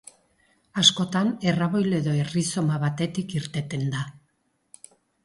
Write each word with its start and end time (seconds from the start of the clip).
Askotan 0.83 1.27
erraboil 1.51 1.93
edo 1.97 2.15
errizoma 2.21 2.79
batetik 2.85 3.37
irteten 3.41 3.85
da. 3.97 4.01